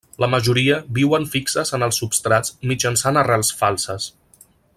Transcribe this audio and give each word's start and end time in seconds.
La 0.21 0.27
majoria 0.35 0.77
viuen 0.97 1.27
fixes 1.35 1.73
en 1.79 1.85
els 1.89 2.01
substrats 2.03 2.55
mitjançant 2.73 3.21
arrels 3.23 3.53
falses. 3.61 4.11